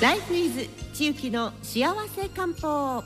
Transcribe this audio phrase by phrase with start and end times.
[0.00, 3.04] ライフイズ地域の幸せ漢方。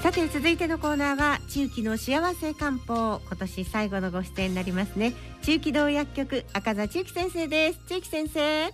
[0.00, 3.20] さて続いてのコーナーは地域の幸せ漢方。
[3.26, 5.12] 今年最後のご出演になりますね。
[5.42, 7.80] 地域道薬局赤座千幸先生です。
[7.88, 8.72] 千幸先生。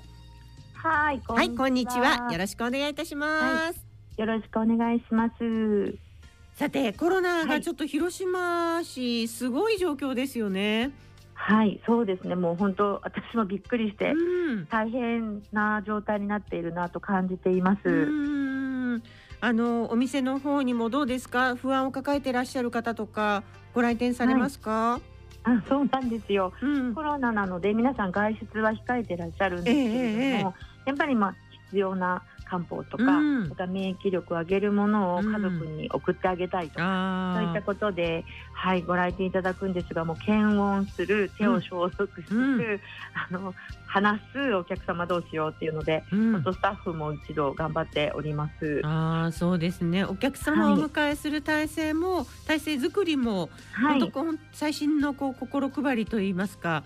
[0.74, 1.42] はいこんは。
[1.44, 2.30] いこんにちは。
[2.30, 3.80] よろしくお願いいたします、
[4.18, 6.11] よろしくお願いします
[6.54, 10.92] さてコロナがちょっと広島市すごい状況ですよね、
[11.34, 12.36] はいそうですね。
[12.36, 14.66] もう本当私もびっくりしてうん。
[14.66, 19.02] 大変な状態になっているなと感じています、うん。
[19.40, 21.56] あのお店の方にもどうですか？
[21.56, 23.42] 不安を抱えていらっしゃる方とか
[23.74, 25.00] ご来店されますか、
[25.42, 26.52] あそうなんですよ。
[26.62, 26.94] うん。
[26.94, 30.40] コロナなので皆さん外出は控えていらっしゃるんですけれども、ええええ。
[30.40, 31.34] やっぱりまあ
[31.70, 32.22] 必要な
[32.52, 33.48] 漢方とか、うん。
[33.48, 35.32] また免疫力を上げるものをうん。
[35.32, 42.80] 家族に送ってあげたいとか、そういあったことで、はい、ご来店いただくんですが、もう検温する、手を消毒する、うん。
[43.14, 43.54] あの
[43.86, 46.54] 話すお客様どうしようっていうので、ー、うん。
[46.54, 48.82] スタッフも一度頑張っております。
[48.84, 50.04] あーそうですね。
[50.04, 56.84] お客様をお迎えする体制も、体制作りも、はい、本最新のこう心配りといいますか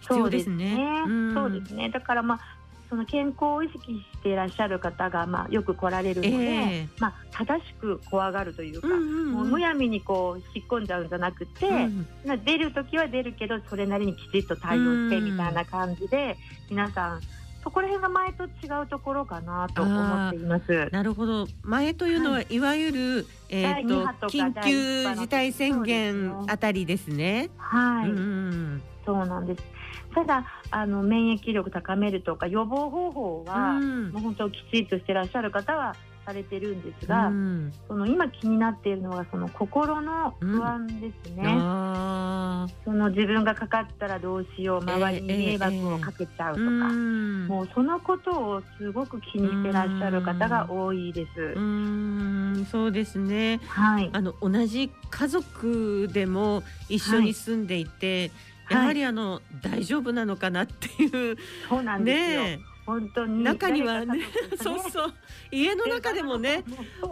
[0.00, 1.04] 必要ですね。
[1.08, 1.34] ん。
[1.34, 1.88] そうですね。
[1.88, 2.63] だからまあ
[2.94, 6.88] その健康を意識していらっしゃる方がまあよく来られるので、ええ。
[7.00, 8.86] まあ正しく怖がるというか。
[8.86, 9.32] うんうんうん。
[9.32, 12.06] もうむやみにこう引っ込んじゃうんじゃなくて、うん。
[12.24, 16.36] まあ出る時は出るけどそれなりにきちっと対応してうんみたいな感じで
[16.70, 17.20] 皆さん
[17.64, 18.48] そこら辺が前と違
[18.82, 20.88] うところかなと思っています。
[20.92, 21.48] なるほど。
[21.62, 22.60] 前というのは、、はい。
[22.60, 27.50] わゆる、えー、ととか緊急事態宣言あたりですね。
[27.56, 28.82] はい、うん。
[29.04, 29.73] そうなんです。
[30.14, 34.10] ただあの免疫力高めるとか予防方法は、うん。
[34.12, 37.72] もう本当きちっとしてらっしゃる方はされてるんですが、うん。
[37.88, 41.44] その今気になっているのはその心の不安ですね。
[41.46, 47.46] あその自分がかかったらどうしよう周りに迷惑をかけちゃうとか、ーうん。
[47.48, 51.40] もうそのことをすごく気にしてらっしゃる方が多いです。
[51.56, 52.66] うん。
[52.70, 53.60] そうですね。
[53.68, 54.10] はい。
[54.12, 58.32] あの同じ家族でも一緒に住んでいて、はい
[58.70, 61.36] やはりあの大丈夫なのかなっていう。
[61.68, 62.42] そうなんですよ。
[62.42, 63.42] ね本当に。
[63.42, 65.14] 中にはね誰か家族がそうそう。
[65.50, 66.64] 家の中でもね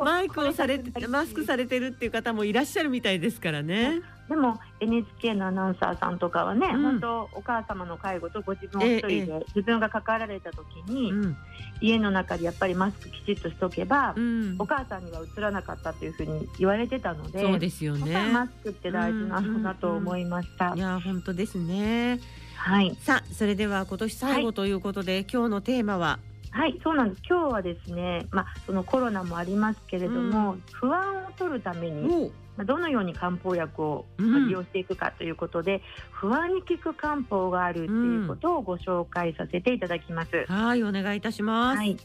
[0.04, 4.00] マイクをされてマスクされてるっていう方もいらっしゃるみたいですからね。
[4.28, 6.82] でも NHK のアナウンサーさんとかはね、うん。
[6.82, 11.36] 本当お母様の介護とご自分を一人で、ええ自分がかかられた時に、うん。
[11.80, 14.56] 家の中でやっぱりマスクきちっとしておけば、うん。
[14.58, 18.50] お母さんには移らなかったというふうに言われてたのでそうですよやっぱりマね。
[18.60, 20.72] スクって大事なのだと思いました。
[20.74, 22.20] いや本当ですね。
[22.64, 26.20] はい、さあそれでは今年最後ということで、今日のテーマは？
[26.52, 27.22] はい、そうなんです。
[27.28, 40.46] 今日はですね、まあそのコロナもありますけれども、うん不安を取るために、おまあどのように漢方薬を利用していくかということで、不安に効く漢方があるということをご紹介させていただきます。
[40.46, 41.78] はいお願いいたします。
[41.78, 41.96] はい。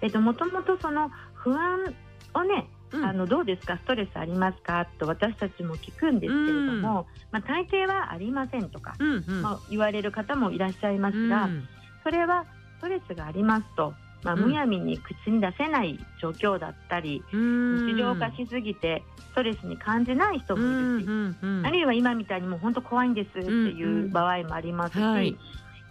[0.00, 1.94] えっともともとその不安
[2.34, 3.04] をね、うん。
[3.04, 3.78] あのどうですか？
[3.78, 4.86] ストレスありますか？
[4.98, 9.42] と私たちも聞くんですけれども、まあ大抵はありませんとか、うんうん。
[9.42, 11.68] まあ言われる方もいらっしゃいますが、うん
[12.04, 12.44] それは
[12.78, 13.94] ストレスがありますと、
[14.24, 14.40] まあ、うん。
[14.46, 17.86] むやみに口に出せない状況だったり、うん。
[17.94, 25.36] 日常化しすぎてストレスに感じない人うもいるし、んうんうんあるいは今みたいにもう本当怖いんですっていう場合もありますし、はい。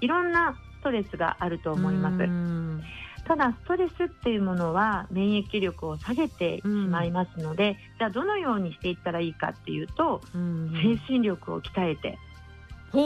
[0.01, 2.15] いろんなストレスがあると思います。
[2.15, 2.81] うん
[3.25, 12.17] ただストレスっていうものは免疫力を下げてしまいますので、じゃあどのようにしていったらいいかっていうと、うん精神力を鍛えて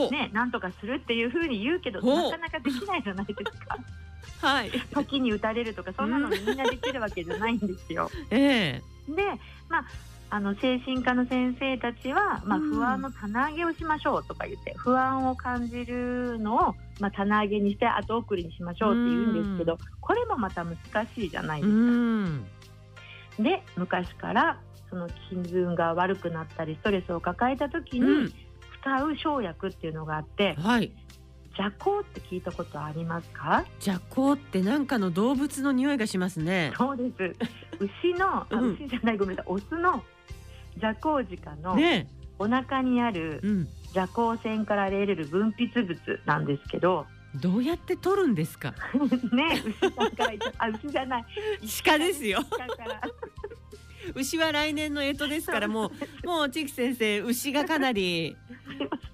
[0.09, 3.77] ねなんとかするっていうふうに言うけどなかなかできないじゃないですか。
[4.41, 4.71] はい。
[4.93, 8.09] 時に打たれるとかそんなのみんなできるわけじゃないんですよ。
[8.31, 9.23] ええで、
[9.69, 9.85] まあ
[10.35, 16.57] あの精神科の先生たちは、まあ、うん不安の棚上げをしましょうとか言って不安を感じるのを、
[16.99, 20.75] まあ、棚上げにして後送りにしましょうって言うんですけど、これもまた難
[21.15, 21.81] しいじゃないでうすか。
[21.81, 22.45] ん。
[23.39, 24.59] で昔から
[24.89, 28.33] その気分が悪くなったりストレスを抱えた時にうん。
[28.81, 30.91] 使う生薬っていうのがあってはい。
[31.57, 33.63] 邪行って聞いたことありますか？
[33.85, 36.73] 邪行ってなんかの動物の匂いがしますね。
[36.77, 37.35] そうです。
[38.03, 40.03] 牛の、あうん牛じゃないごめんなさい、オスの
[40.75, 42.07] 邪行鹿のね
[42.37, 43.47] お腹にあるえ。
[43.47, 43.67] うん。
[43.95, 47.05] 邪行腺から得れる分泌物なんですけど、
[47.35, 48.73] どうやって取るんですか？
[49.31, 51.25] ね、牛さんから言ったあ牛じゃない、
[51.85, 52.39] 鹿ですよ。
[52.49, 53.01] 鹿から
[54.13, 55.91] 牛は来年の干支ですからも
[56.23, 58.35] うもう千木先生牛がかなり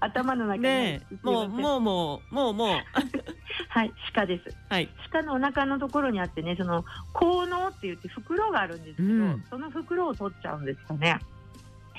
[0.00, 2.68] 頭の中に、ねえもうもうもうもうもう
[3.68, 4.54] はい鹿です。
[4.68, 4.88] はい。
[5.10, 11.18] 鹿のお腹のところにあってね、その効能って言って袋があるんですけど、うんその袋を取っちゃうんですかね。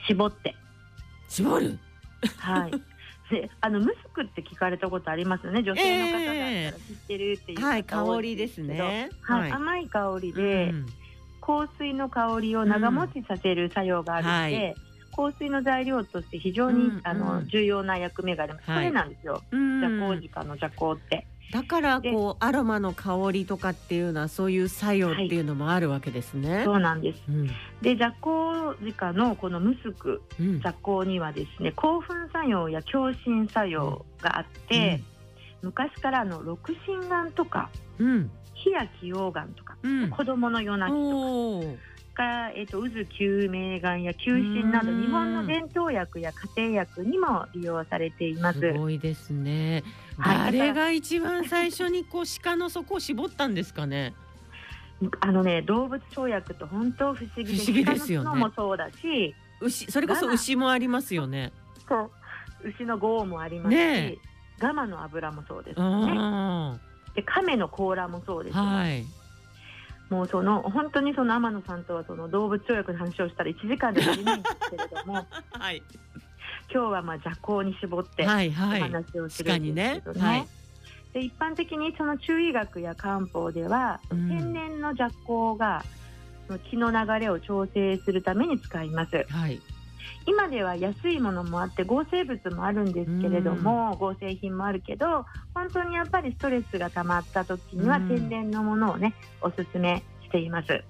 [0.08, 0.56] 絞って。
[1.30, 1.80] 絞る？
[2.38, 2.72] はい。
[3.30, 5.64] で、あのムスクって聞かれたことありますよね？
[5.64, 9.10] 女性の方だったら知ってるっていう方はい、香多りですね。
[9.22, 10.86] はい、甘い香りで、うん
[11.46, 14.76] 香水の香りを長持ちさせる作用があるので、
[15.16, 18.70] 香水の材料として非常に、うんあのうん重要な役目があります。
[18.70, 19.42] はいそれなんですよ。
[19.52, 21.28] うんジャコウジカのジャコウって。
[21.52, 26.64] だからこうアロマの香りとかっていうのはそういう作用っていうのもあるわけですね。
[26.66, 27.22] そうなんです。
[27.30, 27.48] うん
[27.82, 35.04] で、ジャコウジカのこのムスク、うんジャにはですね、興奮作用や共振作用があって、
[35.62, 37.70] 昔からあの六心丸とか
[38.00, 41.93] うん火や気溶岩とか、うん子供の夜泣きとか。
[42.14, 48.60] おーから、えっと渦救命丸や救心などうん日本の伝統薬や家庭薬にも利用されています。
[48.60, 49.84] すごいですね。
[50.18, 54.14] はい誰が一番最初にこう鹿の底を絞ったんですかね？
[55.20, 61.52] あのね動物生薬って本当不思議で不思議ですよね鹿の角もそうだし牛それこそ牛もありますよね。
[61.90, 62.12] そう
[62.70, 64.18] 牛の豪もありますし、ねえ
[64.60, 66.78] ガマの油もそうですよねあ
[67.16, 69.04] で亀の甲羅もそうですよ、あはい。
[70.14, 75.14] もうその本当にその天野さんとはその動物生薬の話をしたら1時間で足りないんですけれども
[75.52, 75.82] はい
[76.72, 78.82] 今日はまあ邪行に絞っておはいはい。
[78.82, 80.20] 話をするんですけどね。
[80.22, 80.48] ねはい
[81.14, 85.84] で一般的にその中医学や漢方では、うん天然の弱行が
[86.48, 89.60] その気の流れを調整するために使いますはい。
[90.26, 98.08] 今では安いものもあって合成物もあるんですけれども、合成品もあるけど本当にやっぱりストレスが溜まった時にはうん。
[98.08, 100.84] 天然のものをねおすすめしています。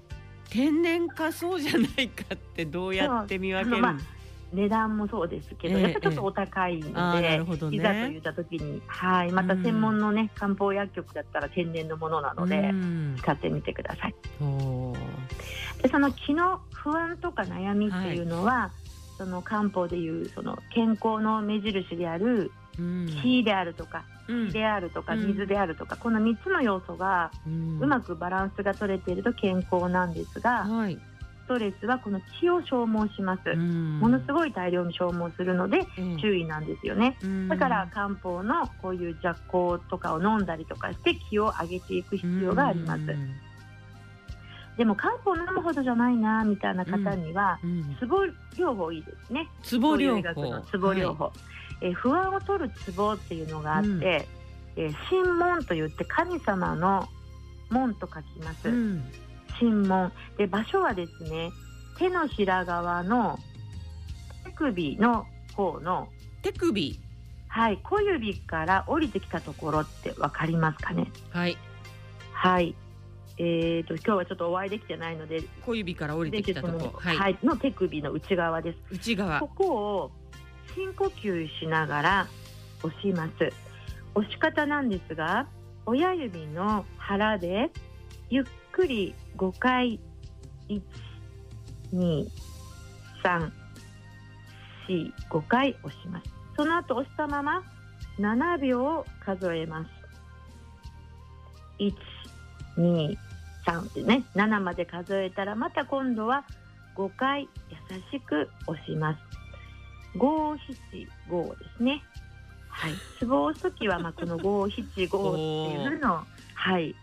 [0.50, 4.04] 天然かそうじゃないかってどうやって見分けるそうあのま
[4.54, 13.16] 値段もそうですけど、ええやっぱりちょっとお高いのでる、ほどいざとね言った時にはいまた専門のね漢方薬局だったら天然のものなので、うん。
[13.18, 14.14] 使ってみてください。
[15.82, 18.70] でその気の不安とか悩みっていうのは、
[19.16, 30.98] その漢方でいうその健康の目印であるうん気であるとか、うん火であるとか、うん水であるとか、この3つの要素がうんうまくバランスが取れていると健康なんですが、はい。
[31.44, 33.50] ストレスはこの気を消耗します。
[33.50, 37.18] うんものすごい大量に消耗するのでうん注意なんですよね。
[37.22, 43.02] うんだから漢方のこういう弱行とかを飲んだりとかして気を上げていく必要があります。
[44.74, 48.24] うんでも漢方飲むほどじゃないなみたいな方には、うんツボ
[48.56, 49.48] 療法いいですね。
[49.62, 50.60] ツボ療法。
[50.70, 51.32] ツボ療法、
[51.80, 57.08] えー不安を取るツボっていうのがあって、うんえー神門といって神様の
[57.70, 58.68] 門と書きます。
[58.68, 59.04] はいうん
[59.60, 61.50] 神門で場所はですね
[61.96, 63.38] 手のひら側の
[64.44, 66.08] 手首の方の
[66.42, 66.98] 手首。
[67.46, 71.06] はい小指から降りてきたところってわかりますかね？
[71.30, 71.56] はい。
[72.32, 72.74] はい。
[73.36, 76.92] えー、と今日はちょっとお会いできてないので小指から降りてきたとこ。
[76.98, 77.16] はい。
[77.16, 78.78] はい、の手首の内側です。
[78.90, 79.48] 内側こ。
[79.48, 80.10] こを
[80.74, 82.26] 深呼吸しながら
[82.82, 83.52] 押します。
[84.14, 85.46] 押し方なんですが、
[85.86, 87.70] 親指の腹で
[88.30, 90.00] ゆっくり5回、
[90.68, 90.80] 1、
[91.92, 92.28] 2、
[93.24, 93.50] 3、
[94.88, 96.30] 4、5回押します。
[96.56, 97.62] その後押したまま
[98.18, 99.90] 7秒数えます。
[101.80, 101.94] 1、
[102.78, 103.16] 2、
[103.66, 106.44] 3ってね、7まで数えたらまた今度は
[106.96, 109.18] 5回優しく押します。
[110.16, 112.02] 五七五ですね。
[112.68, 112.92] はい。
[113.18, 116.20] ツボを押すときはまあこの五七五っていうのを
[116.54, 116.94] はい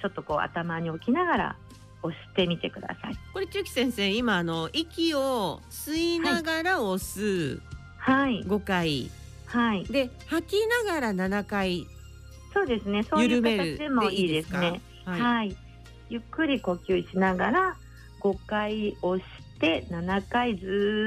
[0.00, 1.56] ちょっとこう頭に置きながら
[2.02, 3.16] 押してみてください。
[3.32, 7.60] これ中木先生今あの息を吸いながら押す
[7.98, 9.10] はい5回、
[9.46, 9.84] はい。
[9.84, 11.86] で吐きながら7回
[12.52, 13.02] そうですね。
[13.02, 15.56] そういう形でもいいですでいいはい、
[16.14, 17.76] ゆっくり呼吸しながら
[18.20, 20.64] 5回押して7回ず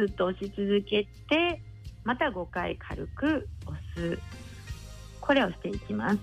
[0.09, 1.61] ーっと押し続けて
[2.03, 4.19] また5回軽く押す。
[5.21, 6.19] これをしていきます。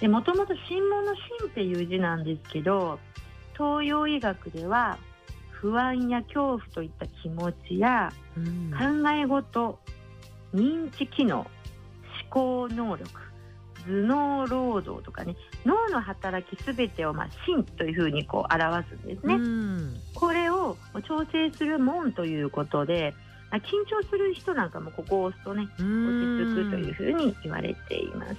[0.00, 3.00] でもともと神門の神っていう字なんですけど
[3.54, 4.96] 東洋医学では
[5.50, 8.70] 不安や恐怖といった気持ちやうん。
[8.70, 9.80] 考え事
[10.54, 11.48] 認知機能思
[12.30, 13.10] 考能力
[13.84, 19.96] 頭脳労働とかね脳の働きすべてをまあ心というふうにこう表すんですね、うん。
[20.14, 20.76] これを
[21.06, 23.14] 調整する門ということで
[23.50, 28.36] あ緊張する人なんかもここを押すとね落ち着くというふうに言われています。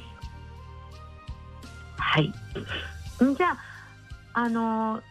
[1.98, 2.34] はい。
[3.24, 3.58] んじゃあ
[4.34, 5.01] あのー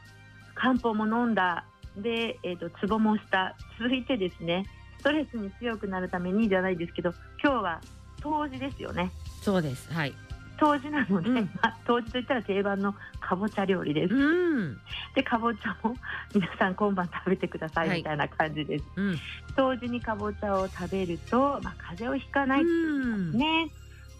[0.61, 1.64] 漢方も飲んだ
[1.97, 3.57] で、えー、とツボもした。
[3.81, 4.67] 続いてですね
[4.99, 7.81] ストレスに強くなるためにじゃないですけど今日は
[8.21, 9.11] 冬至ですよね。
[9.40, 9.90] そうです。
[9.90, 10.12] はい
[10.61, 14.14] 冬至なので、うんまあ、冬至といったら定番のかぼちゃ料理です。
[14.14, 14.79] うん
[15.14, 15.97] でかぼちゃも
[16.35, 18.85] 皆さん今晩食べてくださいはいみたいな感じです。
[18.97, 19.19] うん
[19.57, 23.71] 冬至にかぼちゃを食べると、まあ、風邪をひかないって言いますね。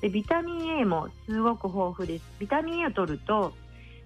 [0.01, 2.25] でビタミン A もすごく豊富です。
[2.39, 3.53] ビタミン A を取ると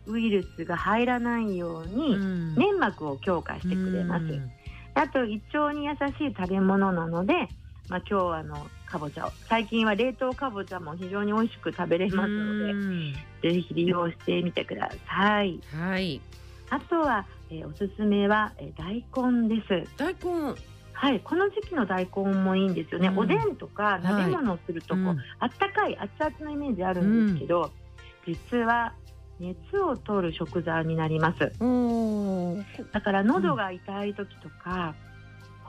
[0.07, 4.25] ウイルスが入らないようにうん粘膜を強化してくれます。
[4.25, 4.51] うん
[4.97, 7.49] あと胃腸に優しい食べ物なので、
[7.89, 9.33] まあ、今日はあのかぼちゃを。
[9.49, 13.13] 最近は冷凍かぼちゃも非常に美味しく食べれますので、うん。
[13.43, 15.61] ぜひ利用してみてください。
[15.73, 16.21] はい。
[16.71, 19.97] あとは、えーおすすめは、えー大根です。
[19.97, 20.55] 大根。
[20.97, 23.09] はい、この時期の大根もいいんですよね。
[23.09, 23.19] うん。
[23.19, 25.19] おでんとか鍋物をするとこう、うん。
[25.41, 27.71] あったかい熱々のイメージあるんですけど、
[28.27, 28.95] 実は
[29.41, 31.53] 熱を取る食材になります。
[32.93, 35.14] だから喉が痛い時とか、ホ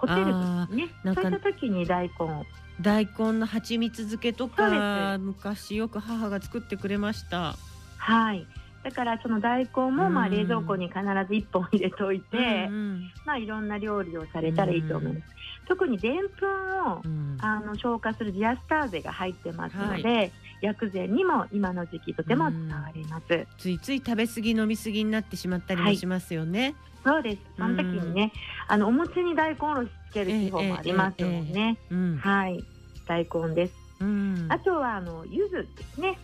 [0.07, 2.45] テルとかね、そういった時に大根を。
[2.81, 7.55] 大根の蜂蜜漬けとかで昔よく母が作ってくれました。
[7.97, 8.45] はい。
[8.83, 12.38] だからその大根もまあうん冷蔵庫に必ず1本入れといて、
[12.69, 15.25] うんまあいろんな料理をされたらいいと思います。
[15.67, 17.38] 特にでんぷんをうん。
[17.39, 20.31] あの消化するジアスターゼが入ってますので、
[20.65, 23.48] 薬膳にも今の時期とても使われます。
[23.57, 26.75] ついつい食べ過ぎ飲み過ぎになってしまったりもしますよね。
[27.03, 27.41] そうです。
[27.57, 28.31] その時にね、
[28.67, 31.77] あのお餅に大根おろしつける地方もありますもんね。
[31.91, 32.63] うんはい、
[33.07, 33.74] 大根です。
[34.01, 36.17] うんあとはあの柚子ですね。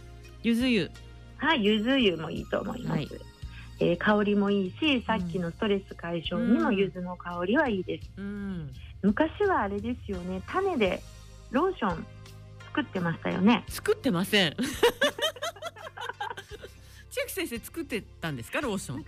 [0.43, 0.89] ゆず湯
[1.38, 2.91] はい、柚子湯もいいと思います。
[2.91, 3.07] はい
[3.79, 8.10] えー香りもいいし、さっきのストレス解消にも柚子の香りはいいです。
[8.17, 8.69] うん
[9.01, 11.01] 昔はあれですよね、種で
[11.51, 12.05] ローション
[12.73, 13.63] 作ってましたよね。
[13.67, 14.55] 作ってません。
[17.09, 18.61] 千秋先生作ってたんですか？
[18.61, 19.05] ローション。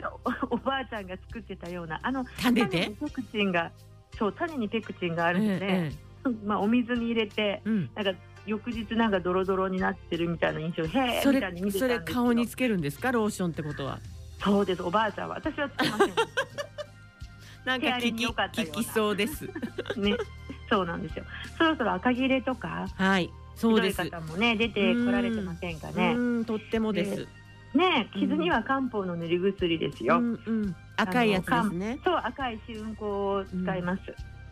[0.50, 2.00] お おばあちゃんが作ってたような。
[2.04, 2.92] あの種で？
[3.00, 3.72] ペクチンが
[4.18, 5.92] そう種にペクチンがあるので、え
[6.46, 7.90] まあお水に入れてえうん。
[7.96, 8.12] なんか
[8.46, 13.12] 翌日なんかドロドロになってるみたいな印象へえそみたいに見てれそれたんですけど顔につけるんですか？
[13.14, 14.00] ローションってことは。
[14.44, 14.84] そうです。
[14.84, 16.10] おばあちゃんは私はつけません。
[17.64, 19.46] なんか聞き聞きそうです。
[19.96, 20.18] ね。
[20.70, 21.24] そうなんですよ。
[21.58, 22.88] そろそろ赤切れとか？
[22.98, 24.04] はいそうです。
[24.10, 26.14] 方もね出てこられてませんかね。
[26.18, 26.46] うん。
[26.46, 27.28] とってもです。
[27.76, 30.40] ね傷には漢方の塗り薬ですよ、うん。
[30.46, 30.76] うん。
[30.96, 32.00] 赤いやつですね。
[32.04, 34.02] そう赤い試運行を使います、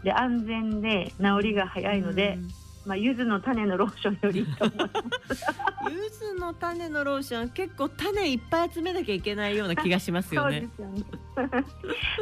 [0.03, 2.49] で安全で治りが早いので、うん
[2.85, 4.45] まあ柚子の種のローションより柚
[6.35, 10.67] 子の種のローション結構種いっぱい集めなきゃいけないような気がしますよね。
[10.77, 11.65] そうですよね。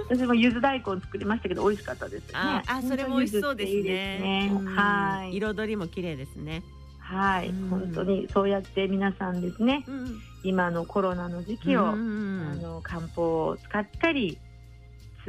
[0.09, 2.29] 私も柚子大根作りましたけど美味しかったです。
[2.29, 4.75] よあねあそれも美味しそうです本当柚子っていいすね。
[4.75, 6.63] はい彩りも綺麗ですね。
[6.99, 7.69] はい、うん。
[7.69, 9.83] 本当にそうやって皆さんですね。
[9.87, 10.19] うん。
[10.43, 14.37] 今のコロナの時期を、うんあの漢方を使ったり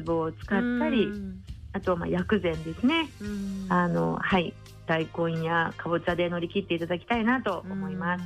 [0.05, 3.09] 壺を使ったり、うんあとはまあ薬膳ですね。
[3.21, 3.67] うん。
[3.69, 4.55] あのはい。
[4.87, 8.25] 大根やかぼちゃで乗り切っていただきたいなと思います、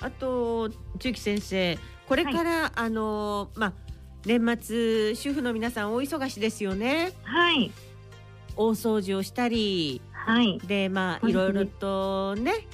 [0.00, 3.72] あと中木先生これから、あのまあ
[4.24, 7.12] 年末主婦の皆さん大忙しですよね。
[7.22, 7.70] はい。
[8.56, 10.00] 大掃除をしたり。
[10.12, 10.58] はい。
[10.66, 12.66] でまあいろいろとね、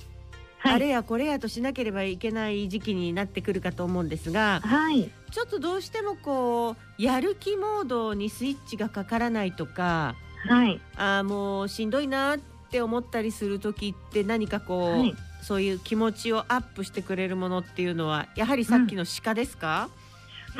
[0.66, 0.74] はい。
[0.74, 5.10] あれやこれやとしなければいけない時期になってくるかと思うんですがはい。
[5.30, 10.14] ちょっとどうしてもこうやる気モードにスイッチがかからないとか
[10.48, 10.80] はい。
[10.96, 12.38] あーもうしんどいなっ
[12.70, 15.14] て思ったりする時って何かこう、はい。
[15.42, 19.88] そういう気持ちをアップしてくれるものっていうのはやはりさっきの鹿ですか、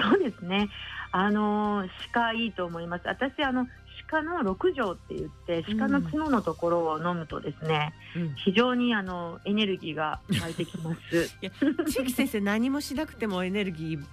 [0.01, 0.69] そうですね。
[1.11, 3.03] あのー鹿いいと思います。
[3.07, 3.67] 私あの
[4.09, 8.35] 鹿の六条って言って鹿の角のところを飲むとですね、うん。
[8.37, 11.29] 非常にあのエネルギーが湧いてきます。
[11.91, 14.05] 地域先生何もしなくてもエネルギー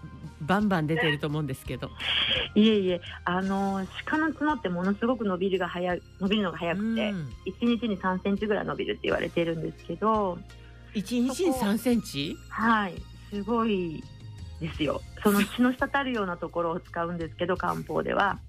[0.42, 1.90] バンバン出てると思うんですけど、
[2.56, 7.30] いえいえ、あのー鹿の角ってものすごく伸びるが早い伸びるのが早くて、うん。
[7.46, 10.38] 一日に3センチぐらい伸びるって言われてるんですけど、
[10.94, 12.38] 一日に3センチ？
[12.50, 14.04] はい、すごい
[14.60, 15.02] ですよ。
[15.24, 18.40] その血の滴るようなところを使うんですけど漢方では、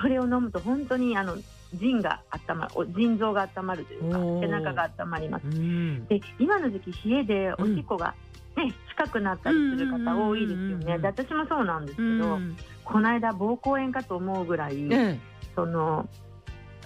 [0.00, 1.36] それを飲むと本当にあの
[1.74, 5.46] 腎が温まる、お腎臓が温まるというか背中が温まります。
[5.46, 6.06] うん。
[6.06, 8.14] で今の時期冷えでおしっこが、
[8.56, 10.98] ね近くなったりする方多いですようんうんうんうんね。
[10.98, 12.56] で私もそうなんですけうど、ん。
[12.84, 15.20] この間膀胱炎かと思うぐらい、ね
[15.54, 16.08] その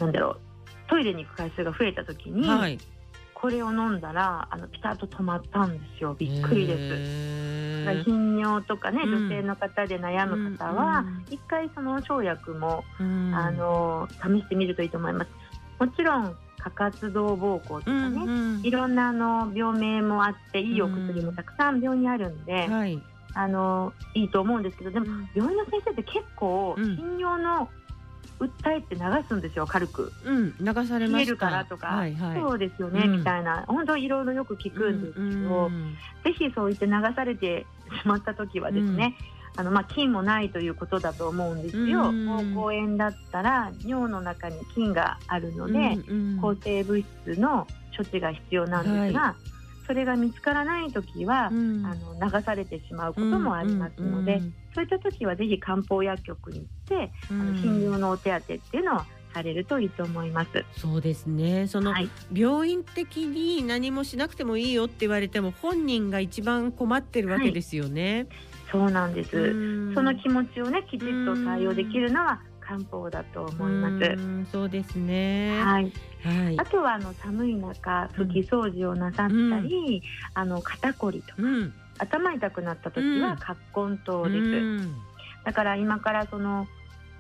[0.01, 0.41] なんだろう
[0.89, 2.79] トイレに行く回数が増えた時に、はい
[3.38, 6.14] これを飲んだらあのピタッと止まったんですよ。
[6.19, 6.75] びっくりで
[7.85, 8.02] す。
[8.05, 9.28] 頻尿とかね、うん。
[9.28, 11.25] 女性の方で悩む方は、うん。
[11.31, 13.35] 一回その生薬も、うん。
[13.35, 15.31] あの試してみるといいと思います。
[15.78, 23.00] もちろん過活動膀胱とかね、うんいろんなあの病名もあっていいお薬もたくさん病院にあるんで、はい。
[23.35, 26.97] あのいいと思うんですけどでも病院の先生って結構うん。
[26.97, 27.69] 頻尿の
[28.38, 30.12] 訴えて流すんですよ軽く。
[30.25, 32.40] うん、流されましるからとか、はいはい。
[32.40, 33.19] そうですよね、うん。
[33.19, 33.64] みたいな。
[33.66, 37.66] 本当いろいろよく聞くんですけど、うんぜひそう言って流されて
[38.02, 39.14] しまった時はですね、
[39.57, 42.09] あのまあ菌もないということだと思うんですよ。
[42.09, 45.97] うん膀胱炎だったら尿の中に菌があるので、
[46.40, 47.66] 抗生物質の
[47.97, 49.37] 処置が必要なんですが、
[49.87, 59.00] それが見つからない時は、うんあの流されてしまうこともありますので、うんそういった時はぜひ漢方薬局に行って、うんあの診療のお手当っていうのを
[59.33, 60.64] されるといいと思います。
[60.78, 61.66] そうですね。
[61.66, 68.26] その、はい、病院的に何もしなくてもいいよって言われても本人が一番困ってるわけですよね。
[68.73, 69.37] そうなんです。
[69.37, 73.95] うんその気持ちをねきちっと対応できるのは漢方だと思います。
[73.95, 75.61] うんそうですね。
[75.63, 75.93] はい、
[76.23, 76.65] はいあ。
[76.65, 80.03] とはあの寒い中拭き掃除をなさったり、
[80.35, 81.73] あの肩こりとかうん。
[81.99, 83.57] 頭痛くなった時うんは葛
[84.27, 84.97] 根湯です、うん
[85.45, 86.67] だから今からその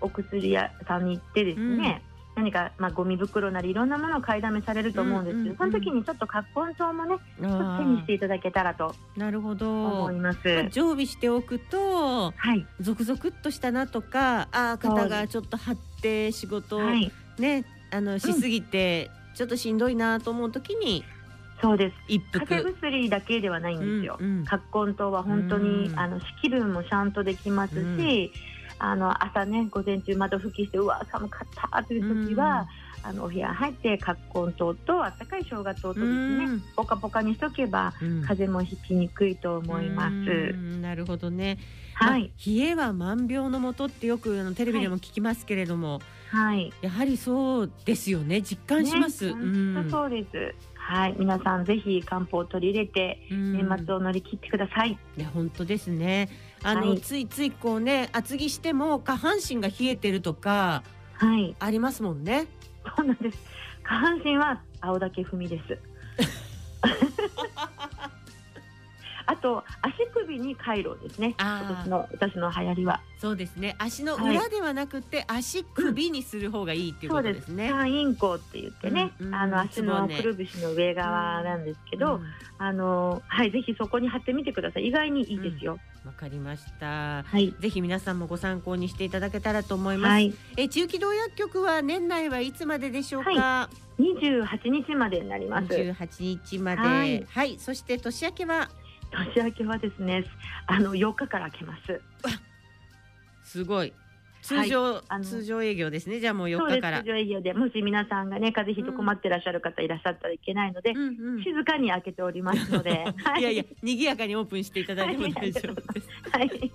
[0.00, 2.02] お薬屋さんに行ってですね、
[2.36, 5.56] 何かまあゴミ袋なりいろんなものを買いだめされると思うんですけど、うんうんうん。
[5.56, 8.94] その時にちょっと葛根湯もねちょっとあ手にしていただけたらと。
[9.16, 10.14] ーなるほ思どい。
[10.16, 10.38] ます。
[10.70, 21.04] 常備しておくとはい、ゾクゾクっとしたなとかあー肩がちょっと張って仕事をはい、ね、あのしすぎてちょっとしんどいなと思う時に
[21.62, 21.96] そうです。
[22.08, 22.54] 一風服。
[22.54, 24.18] 邪薬だけではないんですよ。
[24.20, 24.44] うんうん。
[24.44, 25.98] 葛根湯は本当に、うん。
[25.98, 32.68] あの気分もちゃんとできますし、うんあの朝ね午前中窓拭きしてうわ寒かったという時は、
[33.02, 40.14] あのお部屋入って葛根湯とあったかい生姜湯とですね、うんポカポカにしとけばうん風邪もひきにくいと思います。
[40.14, 41.58] うんなるほどね。
[41.94, 48.42] はい、まあ冷えは万病のもとってよくあのテレビでも聞きますけれども、はい、やはりそうですよね。
[48.42, 49.32] 実感します。
[49.32, 50.54] ねそうです。
[50.74, 54.98] はい、皆さんぜひ漢方を取り入れてうん年末を乗り切ってください。
[55.16, 56.28] いや本当ですね。
[56.66, 60.82] あの、はいついついこうね厚着しても下半身が冷えてるとか
[61.14, 62.46] はい、ありますもんね。
[62.96, 63.38] そうなんです。
[63.82, 65.78] 下半身は青竹踏みです。
[69.28, 71.34] あと足首に回路ですね。
[71.38, 73.00] あー今年の私の流行りは。
[73.18, 73.74] そうですね。
[73.78, 77.70] 足のはい裏ではなくて、足首にする方がいいっていうことですね。
[77.70, 82.22] 三陰交って言ってね、うんうんあの足のくるぶしの上側なんですけど、うん
[82.58, 84.86] あのはいぜひそこに貼ってみてください。
[84.86, 85.78] 意外にいいですよ。
[86.06, 87.24] わかりました。
[87.24, 87.54] はい。
[87.58, 90.10] ぜひ皆さんもご参考にしていただけたらと思います。
[90.12, 90.34] はい。
[90.56, 93.30] え中期道薬局は年内はいつまででしょうか？
[93.30, 95.66] は二十八日までになります。
[95.66, 96.88] 28日まで、は
[97.28, 98.68] はいい、そして年明けは？
[99.34, 100.24] 年明けはですね、
[100.66, 102.00] あの8日から開けます。
[103.42, 103.92] すごい
[104.46, 106.20] 通常、あの通常営業ですね。
[106.20, 106.76] じゃあもう4そうです。
[106.76, 107.06] 日から通。
[107.06, 111.42] 常営業でもし皆さんがね風邪ひいて困ってらっしゃる方いらっしゃったらいけないので、うんうん。
[111.42, 113.42] 静かに開けておりますので、 はい。
[113.42, 116.08] やいや賑やかにオープンしていただいても大丈夫です。
[116.30, 116.70] はい、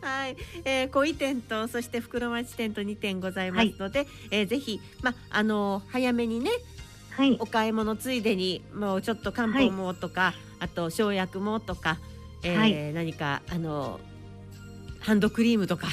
[0.00, 6.50] はい、 えー、小井店とそして袋町店と2店ございますので、えーぜひまあの早めにね
[7.12, 11.98] はい、お買い物ついでにもうちょっと漢方もとか、あと生薬もとか、
[12.42, 12.92] えーはい。
[12.94, 14.00] 何かあの
[15.00, 15.88] ハンドクリームとか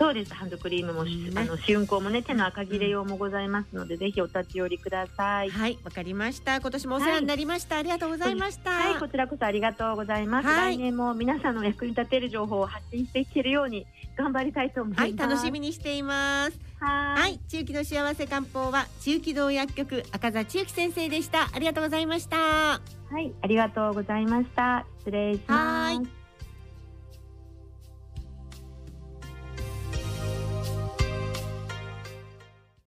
[0.00, 0.32] そうです。
[0.32, 5.50] ハンドクリームも、うんねあの試運行もね手の赤切れ用もございますので、ぜひお立ち寄りください。
[5.50, 10.48] はいわかりました今年もお世話になりました、ありがとうございました、はい、こちらこそありがとうございます。
[10.48, 13.86] はい来年も皆さんの役に立てる情報を発信していけるように
[14.16, 15.02] 頑張りたいと思います。
[15.02, 17.14] はい楽しみにしていますは。
[17.18, 22.80] はいい中期の幸せ漢方は中期道薬局赤座千幸先生でしたありがとうございましたは
[23.20, 24.86] い、ありがとうございました。
[25.00, 25.96] 失礼します。
[25.98, 26.19] はい